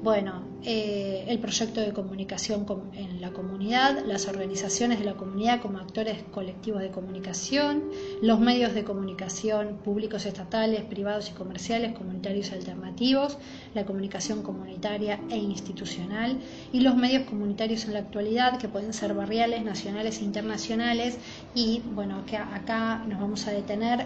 Bueno, 0.03 0.43
eh, 0.63 1.25
el 1.27 1.39
proyecto 1.39 1.81
de 1.81 1.95
comunicación 1.95 2.67
en 2.93 3.23
la 3.23 3.33
comunidad, 3.33 4.05
las 4.05 4.29
organizaciones 4.29 4.99
de 4.99 5.07
la 5.07 5.15
comunidad 5.15 5.63
como 5.63 5.79
actores 5.79 6.23
colectivos 6.33 6.83
de 6.83 6.91
comunicación, 6.91 7.85
los 8.21 8.39
medios 8.39 8.75
de 8.75 8.85
comunicación 8.85 9.79
públicos 9.83 10.27
estatales, 10.27 10.83
privados 10.83 11.31
y 11.31 11.33
comerciales, 11.33 11.97
comunitarios 11.97 12.51
y 12.51 12.55
alternativos, 12.55 13.39
la 13.73 13.87
comunicación 13.87 14.43
comunitaria 14.43 15.19
e 15.31 15.39
institucional 15.39 16.41
y 16.75 16.81
los 16.81 16.95
medios 16.95 17.23
comunitarios 17.23 17.87
en 17.87 17.95
la 17.95 18.01
actualidad 18.01 18.59
que 18.59 18.69
pueden 18.69 18.93
ser 18.93 19.15
barriales, 19.15 19.65
nacionales 19.65 20.21
e 20.21 20.25
internacionales 20.25 21.17
y 21.55 21.81
bueno, 21.95 22.23
acá 22.53 23.03
nos 23.09 23.19
vamos 23.19 23.47
a 23.47 23.51
detener 23.51 24.05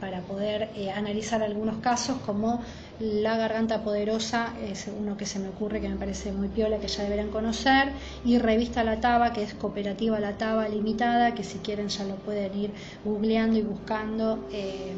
para 0.00 0.20
poder 0.20 0.68
eh, 0.76 0.90
analizar 0.90 1.42
algunos 1.42 1.78
casos 1.78 2.18
como 2.26 2.60
la 3.00 3.36
Garganta 3.36 3.82
Poderosa, 3.82 4.54
es 4.62 4.88
uno 4.88 5.16
que 5.16 5.26
se 5.26 5.38
me 5.38 5.48
ocurre 5.48 5.80
que 5.80 5.88
me 5.88 5.96
parece 5.96 6.32
muy 6.32 6.48
piola, 6.48 6.78
que 6.78 6.88
ya 6.88 7.02
deberán 7.02 7.30
conocer, 7.30 7.92
y 8.24 8.38
Revista 8.38 8.84
La 8.84 9.00
Taba, 9.00 9.32
que 9.32 9.42
es 9.42 9.54
Cooperativa 9.54 10.20
La 10.20 10.38
Taba 10.38 10.68
Limitada, 10.68 11.34
que 11.34 11.42
si 11.42 11.58
quieren 11.58 11.88
ya 11.88 12.04
lo 12.04 12.16
pueden 12.16 12.56
ir 12.56 12.70
googleando 13.04 13.58
y 13.58 13.62
buscando 13.62 14.46
eh, 14.52 14.92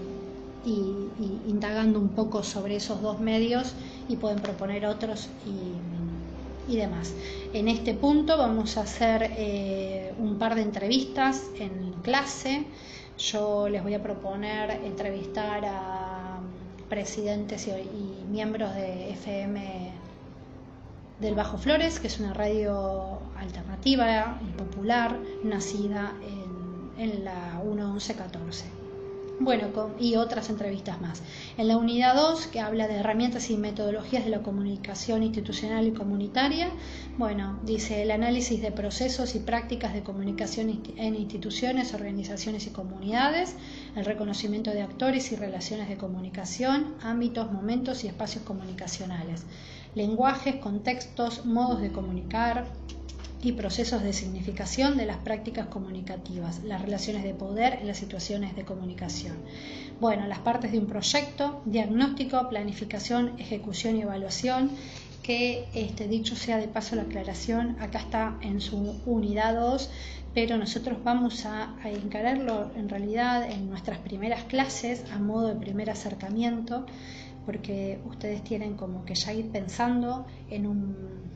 y, 0.66 1.48
indagando 1.48 1.98
un 1.98 2.10
poco 2.10 2.42
sobre 2.42 2.76
esos 2.76 3.00
dos 3.00 3.20
medios 3.20 3.74
y 4.08 4.16
pueden 4.16 4.40
proponer 4.40 4.86
otros 4.86 5.28
y, 5.46 6.76
demás. 6.76 7.14
En 7.52 7.68
este 7.68 7.94
punto 7.94 8.36
vamos 8.36 8.76
a 8.76 8.82
hacer 8.82 9.30
eh, 9.36 10.12
un 10.18 10.36
par 10.36 10.56
de 10.56 10.62
entrevistas 10.62 11.44
en 11.60 11.94
clase. 12.02 12.66
Yo 13.16 13.68
les 13.68 13.82
voy 13.82 13.94
a 13.94 14.02
proponer 14.02 14.82
entrevistar 14.84 15.64
a 15.64 16.05
presidentes 16.88 17.66
y, 17.68 18.24
miembros 18.30 18.74
de 18.74 19.10
FM 19.10 19.92
del 21.20 21.34
Bajo 21.34 21.58
Flores, 21.58 21.98
que 21.98 22.08
es 22.08 22.20
una 22.20 22.34
radio 22.34 23.18
alternativa 23.36 24.38
y 24.46 24.52
popular 24.52 25.18
nacida 25.42 26.12
en, 26.98 27.24
la 27.24 27.60
1114 27.64 28.86
bueno, 29.38 29.68
y 29.98 30.16
otras 30.16 30.48
entrevistas 30.48 31.00
más. 31.00 31.22
En 31.58 31.68
la 31.68 31.76
unidad 31.76 32.14
2, 32.14 32.46
que 32.46 32.60
habla 32.60 32.88
de 32.88 32.94
herramientas 32.94 33.50
y 33.50 33.56
metodologías 33.56 34.24
de 34.24 34.30
la 34.30 34.42
comunicación 34.42 35.22
institucional 35.22 35.86
y 35.86 35.92
comunitaria, 35.92 36.70
bueno, 37.18 37.58
dice 37.62 38.02
el 38.02 38.10
análisis 38.12 38.62
de 38.62 38.72
procesos 38.72 39.34
y 39.34 39.40
prácticas 39.40 39.92
de 39.92 40.02
comunicación 40.02 40.80
en 40.96 41.14
instituciones, 41.14 41.92
organizaciones 41.92 42.66
y 42.66 42.70
comunidades, 42.70 43.56
el 43.96 44.04
reconocimiento 44.04 44.70
de 44.70 44.82
actores 44.82 45.32
y 45.32 45.36
relaciones 45.36 45.88
de 45.88 45.96
comunicación, 45.96 46.94
ámbitos, 47.02 47.50
momentos 47.50 48.04
y 48.04 48.06
espacios 48.06 48.44
comunicacionales, 48.44 49.44
lenguajes, 49.94 50.56
contextos, 50.56 51.46
modos 51.46 51.80
de 51.80 51.90
comunicar, 51.90 52.66
y 53.42 53.52
procesos 53.52 54.02
de 54.02 54.12
significación 54.12 54.96
de 54.96 55.06
las 55.06 55.18
prácticas 55.18 55.66
comunicativas, 55.68 56.64
las 56.64 56.82
relaciones 56.82 57.22
de 57.22 57.34
poder 57.34 57.74
en 57.74 57.86
las 57.86 57.98
situaciones 57.98 58.56
de 58.56 58.64
comunicación. 58.64 59.36
Bueno, 60.00 60.26
las 60.26 60.40
partes 60.40 60.72
de 60.72 60.78
un 60.78 60.86
proyecto, 60.86 61.62
diagnóstico, 61.64 62.48
planificación, 62.48 63.38
ejecución 63.38 63.96
y 63.96 64.02
evaluación, 64.02 64.70
que 65.26 65.66
este, 65.74 66.06
dicho 66.06 66.36
sea 66.36 66.58
de 66.58 66.68
paso 66.68 66.94
la 66.94 67.02
aclaración, 67.02 67.76
acá 67.80 67.98
está 67.98 68.38
en 68.42 68.60
su 68.60 68.76
unidad 69.06 69.56
2, 69.56 69.90
pero 70.34 70.56
nosotros 70.56 70.98
vamos 71.02 71.44
a, 71.46 71.74
a 71.82 71.90
encararlo 71.90 72.70
en 72.76 72.88
realidad 72.88 73.50
en 73.50 73.68
nuestras 73.68 73.98
primeras 73.98 74.44
clases 74.44 75.04
a 75.10 75.18
modo 75.18 75.48
de 75.48 75.56
primer 75.56 75.90
acercamiento, 75.90 76.86
porque 77.44 77.98
ustedes 78.06 78.44
tienen 78.44 78.76
como 78.76 79.04
que 79.04 79.14
ya 79.14 79.32
ir 79.32 79.50
pensando 79.50 80.26
en 80.48 80.66
un 80.66 81.26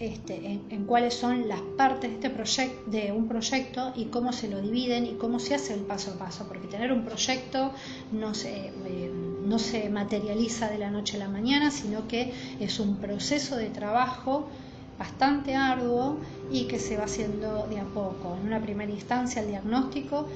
este, 0.00 0.60
en, 0.70 0.86
cuáles 0.86 1.14
son 1.14 1.48
las 1.48 1.60
partes 1.76 2.10
de, 2.10 2.16
este 2.16 2.30
proyecto, 2.30 2.90
de 2.90 3.12
un 3.12 3.28
proyecto 3.28 3.92
y 3.94 4.06
cómo 4.06 4.32
se 4.32 4.48
lo 4.48 4.60
dividen 4.60 5.06
y 5.06 5.14
cómo 5.14 5.38
se 5.38 5.54
hace 5.54 5.74
el 5.74 5.82
paso 5.82 6.12
a 6.12 6.18
paso, 6.18 6.48
porque 6.48 6.66
tener 6.66 6.90
un 6.92 7.04
proyecto 7.04 7.70
no 8.10 8.34
se, 8.34 8.66
eh, 8.66 9.23
no 9.44 9.58
se 9.58 9.88
materializa 9.90 10.68
de 10.68 10.78
la 10.78 10.90
noche 10.90 11.16
a 11.16 11.20
la 11.20 11.28
mañana, 11.28 11.70
sino 11.70 12.08
que 12.08 12.32
es 12.60 12.80
un 12.80 12.96
proceso 12.96 13.56
de 13.56 13.68
trabajo 13.68 14.48
bastante 14.98 15.54
arduo 15.54 16.18
y 16.50 16.64
que 16.64 16.78
se 16.78 16.96
va 16.96 17.04
haciendo 17.04 17.66
de 17.68 17.80
a 17.80 17.84
poco. 17.84 18.36
En 18.40 18.46
una 18.46 18.60
primera 18.60 18.92
instancia 18.92 19.42
el 19.42 19.48
diagnóstico 19.48 20.26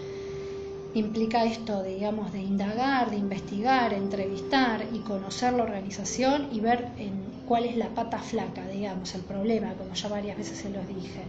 implica 0.95 1.45
esto, 1.45 1.83
digamos, 1.83 2.33
de 2.33 2.41
indagar, 2.41 3.11
de 3.11 3.17
investigar, 3.17 3.93
entrevistar 3.93 4.87
y 4.93 4.99
conocer 5.01 5.53
la 5.53 5.63
organización 5.65 6.49
y 6.53 6.61
ver 6.61 6.89
en 6.99 7.29
cuál 7.47 7.65
es 7.65 7.77
la 7.77 7.89
pata 7.89 8.19
flaca, 8.19 8.67
digamos, 8.69 9.15
el 9.15 9.23
problema, 9.23 9.73
como 9.75 9.95
ya 9.95 10.09
varias 10.09 10.37
veces 10.37 10.59
se 10.59 10.71
los 10.71 10.87
dije. 10.89 11.23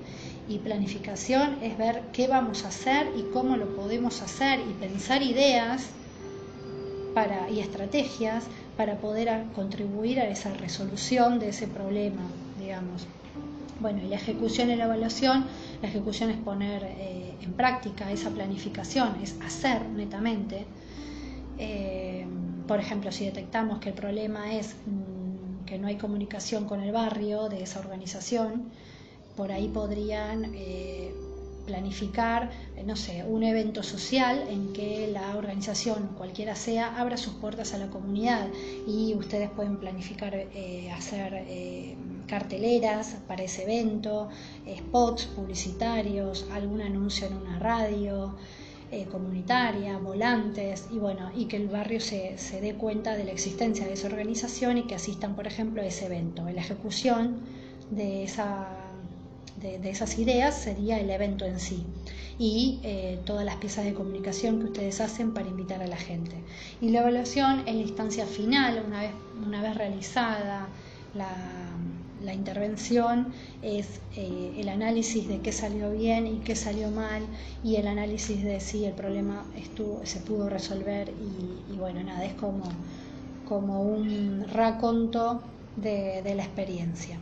Y 0.48 0.58
planificación 0.60 1.58
es 1.62 1.78
ver 1.78 2.04
qué 2.14 2.28
vamos 2.28 2.66
a 2.66 2.70
hacer 2.70 3.12
y 3.16 3.32
cómo 3.32 3.58
lo 3.58 3.76
podemos 3.76 4.22
hacer 4.22 4.60
y 4.60 4.74
pensar 4.74 5.22
ideas 5.22 5.90
para, 7.20 7.50
y 7.50 7.60
estrategias 7.60 8.46
para 8.78 8.96
poder 8.96 9.44
contribuir 9.54 10.22
a 10.22 10.30
esa 10.30 10.54
resolución 10.54 11.38
de 11.38 11.50
ese 11.50 11.68
problema, 11.68 12.22
digamos. 12.58 13.08
Bueno, 13.82 14.00
y 14.02 14.08
la 14.08 14.16
ejecución 14.16 14.70
y 14.70 14.78
la 14.78 14.86
evaluación, 14.86 15.46
la 15.82 15.90
ejecución 15.90 16.30
es 16.30 16.38
poner 16.38 16.84
eh, 16.84 17.34
en 17.42 17.52
práctica 17.54 18.10
esa 18.10 18.30
planificación, 18.30 19.18
es 19.22 19.36
hacer 19.46 19.82
netamente. 19.90 20.66
Eh, 21.58 22.26
por 22.66 22.80
ejemplo, 22.80 23.12
si 23.12 23.26
detectamos 23.26 23.80
que 23.80 23.90
el 23.90 23.96
problema 23.96 24.54
es 24.54 24.76
mm, 24.86 25.66
que 25.66 25.78
no 25.78 25.88
hay 25.88 25.98
comunicación 25.98 26.64
con 26.66 26.80
el 26.80 26.94
barrio 26.94 27.50
de 27.50 27.64
esa 27.64 27.80
organización, 27.82 28.72
por 29.36 29.52
ahí 29.52 29.68
podrían 29.68 30.54
eh, 30.56 31.14
planificar, 31.70 32.50
no 32.86 32.96
sé, 32.96 33.24
un 33.24 33.44
evento 33.44 33.84
social 33.84 34.44
en 34.50 34.74
que 34.74 35.10
la 35.14 35.38
organización, 35.38 36.10
cualquiera 36.18 36.56
sea, 36.56 37.00
abra 37.00 37.16
sus 37.18 37.34
puertas 37.36 37.74
a 37.74 37.78
la 37.78 37.88
comunidad 37.88 38.48
y 38.88 39.14
ustedes 39.14 39.50
pueden 39.52 39.78
planificar 39.78 40.34
hacer 40.96 41.46
carteleras 42.28 43.18
para 43.28 43.44
ese 43.44 43.64
evento, 43.64 44.30
spots 44.78 45.26
publicitarios, 45.26 46.46
algún 46.52 46.82
anuncio 46.82 47.28
en 47.28 47.34
una 47.34 47.60
radio 47.60 48.36
eh, 48.92 49.06
comunitaria, 49.06 50.00
volantes 50.00 50.88
y 50.92 50.98
bueno, 50.98 51.32
y 51.36 51.46
que 51.46 51.58
el 51.58 51.68
barrio 51.68 52.00
se, 52.00 52.40
se 52.40 52.60
dé 52.60 52.74
cuenta 52.74 53.16
de 53.16 53.24
la 53.24 53.32
existencia 53.32 53.86
de 53.86 53.94
esa 53.94 54.08
organización 54.08 54.80
y 54.80 54.88
que 54.88 54.96
asistan, 54.96 55.36
por 55.36 55.46
ejemplo, 55.46 55.82
a 55.84 55.86
ese 55.86 56.08
evento. 56.08 56.44
La 56.50 56.62
ejecución 56.62 57.42
de 57.92 58.24
esa 58.24 58.79
de, 59.62 59.90
esas 59.90 60.18
ideas 60.18 60.56
sería 60.56 61.00
el 61.00 61.10
evento 61.10 61.46
en 61.46 61.60
sí 61.60 61.84
y 62.38 62.80
eh, 62.84 63.20
todas 63.26 63.44
las 63.46 63.58
piezas 63.58 63.86
de 63.86 63.94
comunicación 63.94 64.60
que 64.60 64.66
ustedes 64.66 65.02
hacen 65.02 65.34
para 65.34 65.48
invitar 65.48 65.82
a 65.82 65.88
la 65.88 65.98
gente. 65.98 66.36
Y 66.80 66.90
la 66.90 67.02
evaluación 67.02 67.68
en 67.68 67.76
la 67.78 67.82
instancia 67.82 68.26
final, 68.26 68.84
una 68.88 69.02
vez, 69.02 69.12
una 69.46 69.62
vez 69.62 69.76
realizada 69.76 70.70
la, 71.14 71.30
la 72.24 72.34
intervención 72.34 73.34
es 73.62 74.00
eh, 74.16 74.56
el 74.58 74.70
análisis 74.70 75.28
de 75.28 75.40
qué 75.40 75.52
salió 75.52 75.92
bien 75.92 76.28
y 76.28 76.40
qué 76.40 76.56
salió 76.56 76.92
mal 76.92 77.24
y 77.64 77.76
el 77.76 77.88
análisis 77.88 78.44
de 78.44 78.60
si 78.60 78.86
el 78.86 78.94
problema 78.94 79.46
estuvo, 79.58 80.02
se 80.06 80.20
pudo 80.20 80.50
resolver 80.50 81.10
y, 81.10 81.76
bueno, 81.78 82.04
nada, 82.04 82.26
es 82.26 82.34
como, 82.34 82.64
como 83.48 83.82
un 83.82 84.46
raconto 84.48 85.42
de 85.76 86.34
la 86.36 86.44
experiencia. 86.44 87.18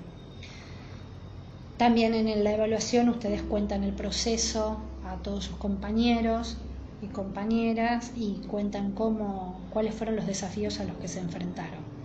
También 1.77 2.15
en 2.15 2.43
la 2.43 2.53
evaluación 2.53 3.07
ustedes 3.09 3.43
cuentan 3.43 3.83
el 3.83 3.93
proceso 3.93 4.77
a 5.05 5.17
todos 5.17 5.45
sus 5.45 5.57
compañeros 5.57 6.57
y 7.03 7.07
compañeras 7.07 8.11
y 8.15 8.41
cuentan 8.47 8.93
cómo, 8.93 9.61
cuáles 9.69 9.93
fueron 9.93 10.15
los 10.15 10.25
desafíos 10.25 10.79
a 10.79 10.85
los 10.85 10.97
que 10.97 11.07
se 11.07 11.19
enfrentaron. 11.19 11.97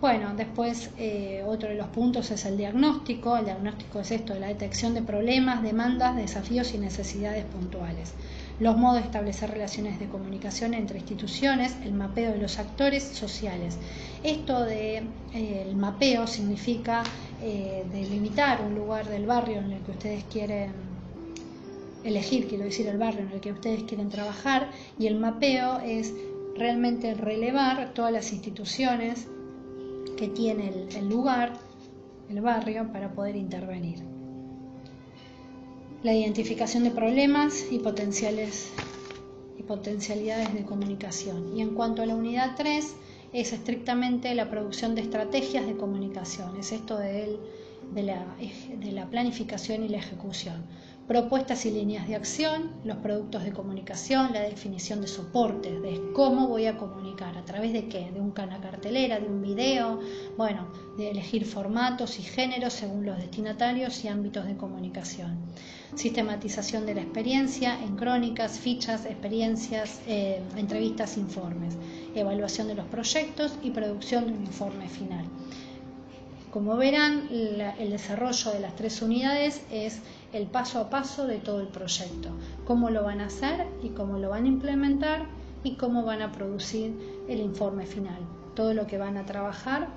Bueno, 0.00 0.32
después 0.36 0.90
eh, 0.96 1.42
otro 1.44 1.68
de 1.68 1.74
los 1.74 1.88
puntos 1.88 2.30
es 2.30 2.44
el 2.44 2.56
diagnóstico. 2.56 3.36
El 3.36 3.46
diagnóstico 3.46 3.98
es 3.98 4.12
esto, 4.12 4.38
la 4.38 4.46
detección 4.46 4.94
de 4.94 5.02
problemas, 5.02 5.64
demandas, 5.64 6.14
desafíos 6.14 6.72
y 6.72 6.78
necesidades 6.78 7.44
puntuales. 7.46 8.14
Los 8.60 8.76
modos 8.76 9.00
de 9.00 9.06
establecer 9.06 9.50
relaciones 9.50 10.00
de 10.00 10.08
comunicación 10.08 10.74
entre 10.74 10.98
instituciones, 10.98 11.76
el 11.84 11.92
mapeo 11.92 12.32
de 12.32 12.38
los 12.38 12.58
actores 12.58 13.04
sociales. 13.04 13.78
Esto 14.24 14.64
del 14.64 15.08
de, 15.34 15.70
eh, 15.70 15.72
mapeo 15.76 16.26
significa 16.26 17.04
eh, 17.40 17.84
delimitar 17.92 18.60
un 18.62 18.74
lugar 18.74 19.08
del 19.08 19.26
barrio 19.26 19.58
en 19.58 19.70
el 19.70 19.82
que 19.82 19.92
ustedes 19.92 20.24
quieren 20.24 20.72
elegir, 22.02 22.48
quiero 22.48 22.64
decir, 22.64 22.88
el 22.88 22.98
barrio 22.98 23.20
en 23.20 23.32
el 23.32 23.40
que 23.40 23.52
ustedes 23.52 23.84
quieren 23.84 24.08
trabajar, 24.08 24.70
y 24.98 25.06
el 25.06 25.20
mapeo 25.20 25.78
es 25.80 26.12
realmente 26.56 27.14
relevar 27.14 27.92
todas 27.94 28.12
las 28.12 28.32
instituciones 28.32 29.28
que 30.16 30.28
tiene 30.28 30.72
el, 30.96 31.08
lugar, 31.08 31.52
el 32.28 32.40
barrio, 32.40 32.90
para 32.92 33.12
poder 33.12 33.36
intervenir. 33.36 34.17
La 36.02 36.14
identificación 36.14 36.84
de 36.84 36.90
problemas 36.90 37.66
y 37.70 37.80
potenciales 37.80 38.70
y 39.58 39.62
potencialidades 39.64 40.54
de 40.54 40.64
comunicación. 40.64 41.56
Y 41.56 41.60
en 41.60 41.74
cuanto 41.74 42.02
a 42.02 42.06
la 42.06 42.14
unidad 42.14 42.54
3, 42.56 42.94
es 43.32 43.52
estrictamente 43.52 44.34
la 44.34 44.48
producción 44.48 44.94
de 44.94 45.02
estrategias 45.02 45.66
de 45.66 45.76
comunicación, 45.76 46.56
es 46.56 46.72
esto 46.72 46.96
de, 46.96 47.38
de, 47.92 48.02
la, 48.02 48.24
de 48.78 48.92
la 48.92 49.10
planificación 49.10 49.84
y 49.84 49.88
la 49.88 49.98
ejecución 49.98 50.64
propuestas 51.08 51.64
y 51.64 51.70
líneas 51.70 52.06
de 52.06 52.14
acción, 52.14 52.70
los 52.84 52.98
productos 52.98 53.42
de 53.42 53.52
comunicación, 53.52 54.34
la 54.34 54.42
definición 54.42 55.00
de 55.00 55.06
soportes, 55.06 55.80
de 55.80 56.12
cómo 56.12 56.48
voy 56.48 56.66
a 56.66 56.76
comunicar, 56.76 57.38
a 57.38 57.46
través 57.46 57.72
de 57.72 57.88
qué, 57.88 58.10
de 58.12 58.20
un 58.20 58.30
canal 58.30 58.60
cartelera, 58.60 59.18
de 59.18 59.26
un 59.26 59.40
video, 59.40 60.00
bueno, 60.36 60.68
de 60.98 61.10
elegir 61.10 61.46
formatos 61.46 62.18
y 62.18 62.22
géneros 62.22 62.74
según 62.74 63.06
los 63.06 63.16
destinatarios 63.16 64.04
y 64.04 64.08
ámbitos 64.08 64.46
de 64.46 64.58
comunicación. 64.58 65.38
Sistematización 65.94 66.84
de 66.84 66.96
la 66.96 67.00
experiencia 67.00 67.82
en 67.82 67.96
crónicas, 67.96 68.58
fichas, 68.58 69.06
experiencias, 69.06 70.02
eh, 70.06 70.42
entrevistas, 70.58 71.16
informes. 71.16 71.74
Evaluación 72.14 72.68
de 72.68 72.74
los 72.74 72.86
proyectos 72.86 73.54
y 73.62 73.70
producción 73.70 74.26
de 74.26 74.32
un 74.32 74.44
informe 74.44 74.86
final. 74.90 75.24
Como 76.50 76.76
verán, 76.76 77.28
el 77.30 77.90
desarrollo 77.90 78.52
de 78.52 78.60
las 78.60 78.74
tres 78.74 79.02
unidades 79.02 79.62
es 79.70 80.00
el 80.32 80.46
paso 80.46 80.80
a 80.80 80.90
paso 80.90 81.26
de 81.26 81.38
todo 81.38 81.60
el 81.60 81.68
proyecto, 81.68 82.30
cómo 82.66 82.90
lo 82.90 83.04
van 83.04 83.20
a 83.20 83.26
hacer 83.26 83.66
y 83.82 83.90
cómo 83.90 84.18
lo 84.18 84.30
van 84.30 84.44
a 84.44 84.48
implementar 84.48 85.26
y 85.64 85.76
cómo 85.76 86.04
van 86.04 86.22
a 86.22 86.32
producir 86.32 86.92
el 87.28 87.40
informe 87.40 87.86
final, 87.86 88.18
todo 88.54 88.74
lo 88.74 88.86
que 88.86 88.98
van 88.98 89.16
a 89.16 89.24
trabajar 89.24 89.88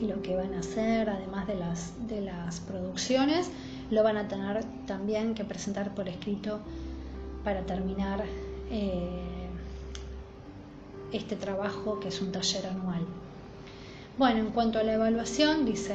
y 0.00 0.06
lo 0.06 0.22
que 0.22 0.36
van 0.36 0.54
a 0.54 0.60
hacer, 0.60 1.10
además 1.10 1.46
de 1.46 1.56
las, 1.56 2.08
de 2.08 2.20
las 2.20 2.60
producciones, 2.60 3.50
lo 3.90 4.02
van 4.02 4.16
a 4.16 4.28
tener 4.28 4.64
también 4.86 5.34
que 5.34 5.44
presentar 5.44 5.94
por 5.94 6.08
escrito 6.08 6.60
para 7.42 7.62
terminar 7.62 8.24
eh, 8.70 9.48
este 11.12 11.36
trabajo 11.36 11.98
que 12.00 12.08
es 12.08 12.20
un 12.20 12.32
taller 12.32 12.66
anual. 12.66 13.06
Bueno, 14.18 14.40
en 14.40 14.50
cuanto 14.50 14.80
a 14.80 14.82
la 14.82 14.94
evaluación, 14.94 15.64
dice 15.64 15.94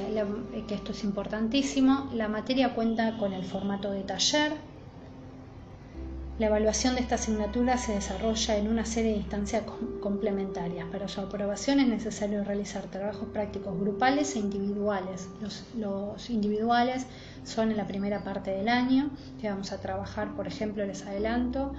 que 0.65 0.75
esto 0.75 0.93
es 0.93 1.03
importantísimo. 1.03 2.09
La 2.13 2.29
materia 2.29 2.73
cuenta 2.73 3.17
con 3.17 3.33
el 3.33 3.43
formato 3.43 3.91
de 3.91 4.03
taller. 4.03 4.53
La 6.39 6.45
evaluación 6.45 6.95
de 6.95 7.01
esta 7.01 7.15
asignatura 7.15 7.77
se 7.77 7.95
desarrolla 7.95 8.55
en 8.55 8.69
una 8.69 8.85
serie 8.85 9.11
de 9.11 9.17
instancias 9.17 9.63
complementarias. 9.99 10.87
Para 10.89 11.09
su 11.09 11.19
aprobación 11.19 11.81
es 11.81 11.87
necesario 11.87 12.45
realizar 12.45 12.83
trabajos 12.83 13.27
prácticos 13.33 13.77
grupales 13.77 14.37
e 14.37 14.39
individuales. 14.39 15.27
Los, 15.77 16.29
individuales 16.29 17.05
son 17.43 17.71
en 17.71 17.77
la 17.77 17.87
primera 17.87 18.23
parte 18.23 18.51
del 18.51 18.69
año, 18.69 19.09
que 19.41 19.49
vamos 19.49 19.73
a 19.73 19.81
trabajar, 19.81 20.33
por 20.33 20.47
ejemplo, 20.47 20.85
les 20.85 21.05
adelanto, 21.05 21.73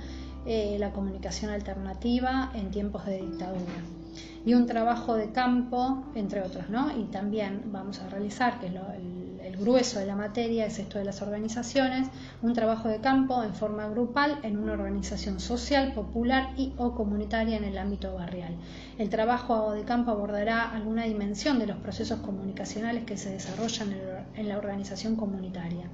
eh, 0.45 0.77
la 0.79 0.93
comunicación 0.93 1.51
alternativa 1.51 2.53
en 2.55 2.71
tiempos 2.71 3.07
de 3.07 3.23
dictadura 3.23 4.04
y 4.45 4.55
un 4.55 4.67
trabajo 4.67 5.15
de 5.15 5.31
campo, 5.31 6.05
entre 6.15 6.43
otros, 6.43 6.69
¿no? 6.69 6.97
Y 6.97 7.05
también 7.05 7.63
vamos 7.67 8.01
a 8.01 8.09
realizar, 8.09 8.61
que 8.61 8.67
es 8.67 8.73
el, 8.73 9.57
grueso 9.57 10.01
de 10.01 10.07
la 10.07 10.17
materia, 10.17 10.67
es 10.67 10.81
esto 10.81 10.99
de 10.99 11.05
las 11.05 11.23
organizaciones, 11.23 12.09
un 12.43 12.55
trabajo 12.55 12.89
de 12.89 12.99
campo 12.99 13.45
en 13.45 13.55
forma 13.55 13.87
grupal 13.89 14.41
en 14.43 14.59
una 14.59 14.73
organización 14.73 15.39
social, 15.39 15.93
popular 15.93 16.51
y 16.57 16.73
o 16.77 16.93
comunitaria 16.93 17.57
en 17.57 17.63
el 17.63 17.79
ámbito 17.79 18.13
barrial. 18.15 18.57
El 18.99 19.11
trabajo 19.11 19.73
de 19.73 19.85
campo 19.85 20.11
abordará 20.11 20.71
alguna 20.71 21.05
dimensión 21.05 21.61
de 21.61 21.69
los 21.69 21.77
procesos 21.77 22.19
comunicacionales 22.19 23.05
que 23.05 23.17
se 23.17 23.31
desarrollan 23.31 23.95
en 24.35 24.49
la 24.49 24.59
organización 24.59 25.15
comunitaria. 25.15 25.87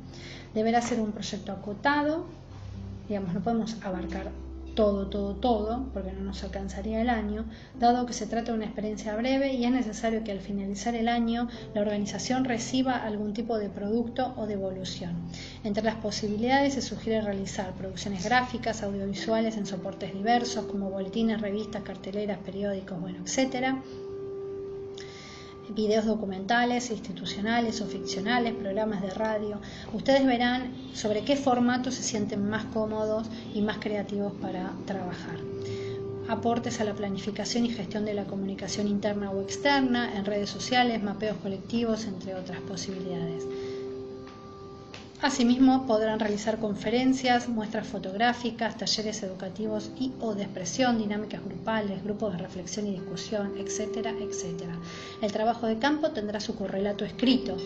Deberá 0.55 0.81
ser 0.81 0.99
un 0.99 1.13
proyecto 1.13 1.53
acotado, 1.53 2.25
digamos, 3.09 3.35
no 3.35 3.41
podemos 3.41 3.77
abarcar 3.85 4.31
todo, 4.81 5.09
todo, 5.09 5.35
todo, 5.35 5.91
porque 5.93 6.11
no 6.11 6.23
nos 6.23 6.43
alcanzaría 6.43 7.03
el 7.03 7.11
año, 7.11 7.45
dado 7.79 8.07
que 8.07 8.15
se 8.15 8.25
trata 8.25 8.53
de 8.53 8.57
una 8.57 8.65
experiencia 8.65 9.15
breve 9.15 9.53
y 9.53 9.67
es 9.67 9.71
necesario 9.71 10.25
que 10.25 10.33
al 10.33 10.41
finalizar 10.41 10.95
el 10.95 11.09
año 11.09 11.49
la 11.75 11.83
organización 11.83 12.47
reciba 12.47 12.97
algún 12.97 13.35
tipo 13.35 13.59
de 13.59 13.69
producto 13.69 14.33
o 14.39 14.47
devolución. 14.47 15.17
Entre 15.65 15.85
las 15.85 15.97
posibilidades 15.97 16.73
se 16.73 16.81
sugiere 16.81 17.21
realizar 17.21 17.75
producciones 17.75 18.25
gráficas, 18.25 18.83
audiovisuales 18.83 19.59
en 19.59 19.67
soportes 19.67 20.15
diversos 20.15 20.65
como 20.65 20.89
boletines, 20.89 21.43
revistas, 21.43 21.83
carteleras, 21.83 22.39
periódicos, 22.39 22.99
bueno, 22.99 23.19
etcétera 23.23 23.83
videos 25.75 26.05
documentales, 26.05 26.91
institucionales 26.91 27.81
o 27.81 27.87
ficcionales, 27.87 28.55
programas 28.55 29.03
de 29.03 29.11
radio. 29.11 29.61
Ustedes 29.93 30.27
verán 30.27 30.73
sobre 30.95 31.23
qué 31.23 31.37
formato 31.37 31.91
se 31.91 32.03
sienten 32.03 32.49
más 32.49 32.65
cómodos 32.67 33.29
y 33.55 33.63
más 33.63 33.79
creativos 33.79 34.33
para 34.41 34.73
trabajar. 34.87 35.37
Aportes 36.29 36.81
a 36.81 36.85
la 36.85 36.95
planificación 36.95 37.67
y 37.67 37.71
gestión 37.71 38.05
de 38.05 38.15
la 38.15 38.25
comunicación 38.25 38.87
interna 38.87 39.31
o 39.31 39.43
externa, 39.43 40.17
en 40.17 40.25
redes 40.25 40.49
sociales, 40.49 41.03
mapeos 41.03 41.37
colectivos, 41.39 42.05
entre 42.05 42.35
otras 42.35 42.61
posibilidades. 42.61 43.45
Asimismo, 45.23 45.87
podrán 45.87 46.19
realizar 46.19 46.59
conferencias, 46.59 47.47
muestras 47.47 47.87
fotográficas, 47.87 48.79
talleres 48.79 49.23
educativos 49.23 49.91
y 50.01 50.13
o 50.19 50.35
de 50.35 50.45
expresión, 50.45 50.97
dinámicas 50.97 51.45
grupales, 51.45 52.03
grupos 52.03 52.33
de 52.33 52.39
reflexión 52.39 52.87
y 52.87 52.93
discusión, 52.93 53.53
etcétera, 53.59 54.15
etcétera. 54.19 54.79
El 55.21 55.31
trabajo 55.31 55.67
de 55.67 55.79
campo 55.79 56.09
tendrá 56.13 56.41
su 56.41 56.57
correlato 56.57 57.05
escrito, 57.05 57.59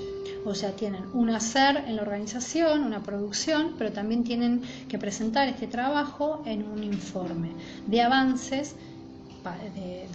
o 0.45 0.53
sea, 0.53 0.73
tienen 0.73 1.05
un 1.15 1.31
hacer 1.31 1.77
en 1.87 1.95
la 1.95 2.03
organización, 2.03 2.83
una 2.83 3.05
producción, 3.05 3.77
pero 3.79 3.93
también 3.93 4.25
tienen 4.25 4.63
que 4.89 4.99
presentar 4.99 5.47
este 5.47 5.69
trabajo 5.69 6.43
en 6.47 6.65
un 6.65 6.83
informe 6.83 7.53
de 7.87 8.03
avances 8.03 8.75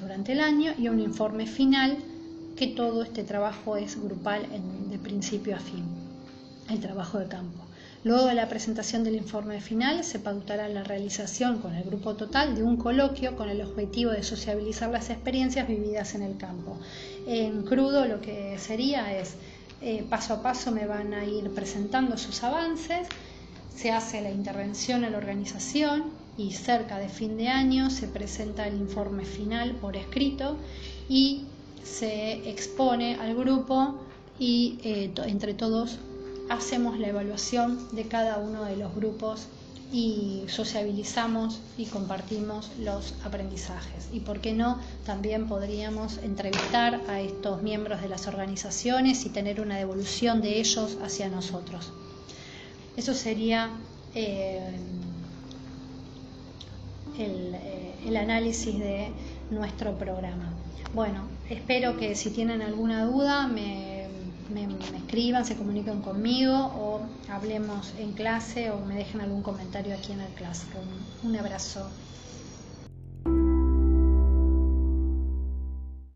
durante 0.02 0.34
el 0.34 0.41
año 0.41 0.73
y 0.78 0.89
un 0.89 0.99
informe 0.99 1.47
final 1.47 1.99
que 2.58 2.67
todo 2.67 3.02
este 3.02 3.23
trabajo 3.23 3.78
es 3.78 3.95
grupal 3.95 4.45
de 4.89 4.97
principio 4.97 5.56
a 5.56 5.60
fin 5.60 5.98
el 6.71 6.79
trabajo 6.79 7.19
de 7.19 7.27
campo. 7.27 7.63
Luego 8.03 8.27
de 8.27 8.34
la 8.34 8.47
presentación 8.47 9.03
del 9.03 9.15
informe 9.15 9.60
final, 9.60 10.05
se 10.05 10.19
pautará 10.19 10.69
la 10.69 10.86
realización 10.86 11.60
con 11.60 11.75
el 11.75 11.84
grupo 11.84 12.15
total 12.15 12.55
de 12.55 12.63
un 12.63 12.77
coloquio 12.77 13.36
con 13.36 13.49
el 13.49 13.62
objetivo 13.62 14.12
de 14.12 14.23
sociabilizar 14.23 14.89
las 14.89 15.10
experiencias 15.10 15.67
vividas 15.67 16.15
en 16.15 16.23
el 16.23 16.38
campo. 16.38 16.77
En 17.27 17.63
crudo 17.63 18.05
lo 18.05 18.21
que 18.21 18.58
sería 18.58 19.19
es, 19.19 19.36
eh, 19.82 20.05
paso 20.10 20.36
a 20.36 20.41
paso 20.41 20.71
me 20.71 20.86
van 20.86 21.13
a 21.13 21.25
ir 21.25 21.53
presentando 21.53 22.17
sus 22.17 22.41
avances, 22.43 23.08
se 23.75 23.91
hace 23.91 24.21
la 24.21 24.32
intervención 24.32 25.03
en 25.03 25.12
la 25.12 25.17
organización 25.17 26.05
y 26.38 26.53
cerca 26.53 26.99
de 26.99 27.10
fin 27.10 27.38
de 27.38 27.49
año 27.49 27.89
se 27.89 28.08
presenta 28.08 28.65
el 28.65 28.75
informe 28.75 29.25
final 29.25 29.75
por 29.75 29.97
escrito 29.97 30.55
y 31.10 31.43
se 31.84 32.49
expone 32.49 33.15
al 33.15 33.36
grupo 33.36 33.99
y 34.39 34.79
eh, 34.84 35.12
entre 35.25 35.53
todos 35.53 35.99
hacemos 36.49 36.99
la 36.99 37.07
evaluación 37.07 37.88
de 37.95 38.05
cada 38.05 38.38
uno 38.39 38.65
de 38.65 38.75
los 38.75 38.93
grupos 38.95 39.47
y 39.91 40.43
sociabilizamos 40.47 41.62
y 41.77 41.85
compartimos 41.85 42.69
los 42.79 43.15
aprendizajes. 43.23 44.09
Y 44.12 44.19
por 44.19 44.39
qué 44.39 44.53
no, 44.53 44.79
también 45.05 45.47
podríamos 45.47 46.17
entrevistar 46.17 47.01
a 47.07 47.21
estos 47.21 47.63
miembros 47.63 48.01
de 48.01 48.09
las 48.09 48.27
organizaciones 48.27 49.25
y 49.25 49.29
tener 49.29 49.62
una 49.62 49.77
devolución 49.77 50.41
de 50.41 50.59
ellos 50.59 50.97
hacia 51.03 51.29
nosotros. 51.29 51.91
Eso 52.97 53.13
sería 53.13 53.71
eh, 54.13 54.75
el, 57.17 57.55
eh, 57.55 57.95
el 58.05 58.17
análisis 58.17 58.77
de 58.77 59.12
nuestro 59.49 59.97
programa. 59.97 60.53
Bueno, 60.93 61.23
espero 61.49 61.97
que 61.97 62.15
si 62.15 62.29
tienen 62.31 62.62
alguna 62.62 63.05
duda 63.05 63.47
me 64.49 64.67
me, 64.67 64.97
escriban, 64.97 65.45
se 65.45 65.55
comuniquen 65.55 66.01
conmigo 66.01 66.53
o 66.53 67.01
hablemos 67.29 67.93
en 67.97 68.13
clase 68.13 68.71
o 68.71 68.79
me 68.85 68.95
dejen 68.95 69.21
algún 69.21 69.43
comentario 69.43 69.95
aquí 69.95 70.12
en 70.12 70.21
el 70.21 70.33
Classroom. 70.33 70.88
Un 71.23 71.35
abrazo. 71.35 71.89